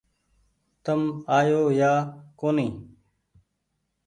تم 0.83 1.01
آيو 1.37 1.61
يا 1.79 1.91
ڪونيٚ 2.39 2.73